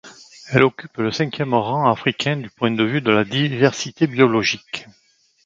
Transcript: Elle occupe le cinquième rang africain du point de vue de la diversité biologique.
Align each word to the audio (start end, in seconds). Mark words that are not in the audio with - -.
Elle 0.49 0.63
occupe 0.63 0.97
le 0.97 1.11
cinquième 1.11 1.53
rang 1.53 1.87
africain 1.87 2.35
du 2.37 2.49
point 2.49 2.71
de 2.71 2.83
vue 2.83 3.01
de 3.01 3.11
la 3.11 3.23
diversité 3.23 4.07
biologique. 4.07 4.87